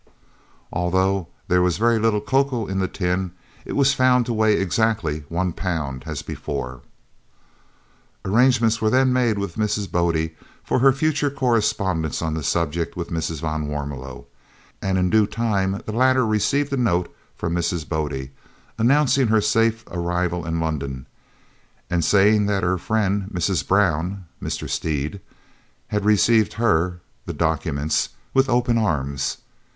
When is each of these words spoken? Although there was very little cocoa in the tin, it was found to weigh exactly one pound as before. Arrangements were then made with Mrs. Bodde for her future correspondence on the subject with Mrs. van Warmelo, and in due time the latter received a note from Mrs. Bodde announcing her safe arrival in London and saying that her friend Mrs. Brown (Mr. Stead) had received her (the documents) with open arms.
Although 0.73 1.27
there 1.47 1.61
was 1.61 1.77
very 1.77 1.99
little 1.99 2.21
cocoa 2.21 2.65
in 2.65 2.79
the 2.79 2.87
tin, 2.87 3.33
it 3.65 3.73
was 3.73 3.93
found 3.93 4.25
to 4.25 4.33
weigh 4.33 4.59
exactly 4.59 5.19
one 5.29 5.53
pound 5.53 6.05
as 6.07 6.23
before. 6.23 6.81
Arrangements 8.25 8.81
were 8.81 8.89
then 8.89 9.13
made 9.13 9.37
with 9.37 9.57
Mrs. 9.57 9.91
Bodde 9.91 10.31
for 10.63 10.79
her 10.79 10.91
future 10.91 11.29
correspondence 11.29 12.19
on 12.19 12.33
the 12.33 12.41
subject 12.41 12.97
with 12.97 13.11
Mrs. 13.11 13.41
van 13.41 13.67
Warmelo, 13.67 14.25
and 14.81 14.97
in 14.97 15.11
due 15.11 15.27
time 15.27 15.83
the 15.85 15.91
latter 15.91 16.25
received 16.25 16.73
a 16.73 16.77
note 16.77 17.15
from 17.35 17.53
Mrs. 17.53 17.87
Bodde 17.87 18.31
announcing 18.79 19.27
her 19.27 19.39
safe 19.39 19.83
arrival 19.91 20.47
in 20.47 20.59
London 20.59 21.05
and 21.91 22.03
saying 22.03 22.47
that 22.47 22.63
her 22.63 22.79
friend 22.79 23.29
Mrs. 23.31 23.67
Brown 23.67 24.25
(Mr. 24.41 24.67
Stead) 24.67 25.21
had 25.89 26.05
received 26.05 26.53
her 26.53 27.01
(the 27.27 27.33
documents) 27.33 28.09
with 28.33 28.49
open 28.49 28.79
arms. 28.79 29.37